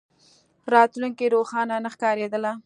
[0.73, 2.51] راتلونکې روښانه نه ښکارېدله.